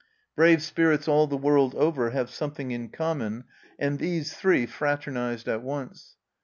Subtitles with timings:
[0.35, 3.43] Brave spirits all the world over have something in common,
[3.77, 6.15] and these three fraternized at once.